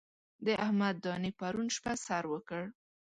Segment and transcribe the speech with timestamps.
[0.45, 2.63] د احمد دانې پرون شپه سر وکړ.